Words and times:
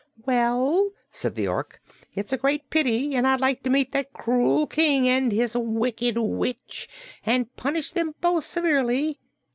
"Well," 0.25 0.89
said 1.11 1.35
the 1.35 1.47
Ork, 1.47 1.79
"it's 2.15 2.33
a 2.33 2.37
great 2.37 2.71
pity, 2.71 3.13
and 3.13 3.27
I'd 3.27 3.39
like 3.39 3.61
to 3.61 3.69
meet 3.69 3.91
that 3.91 4.13
cruel 4.13 4.65
King 4.65 5.07
and 5.07 5.31
his 5.31 5.55
Wicked 5.55 6.17
Witch 6.17 6.89
and 7.23 7.55
punish 7.55 7.91
them 7.91 8.15
both 8.19 8.43
severely. 8.43 9.19